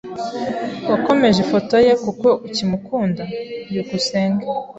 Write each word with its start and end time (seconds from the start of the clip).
Wakomeje 0.91 1.37
ifoto 1.45 1.75
ye 1.85 1.93
kuko 2.03 2.27
ukimukunda? 2.47 3.23
byukusenge 3.67 4.45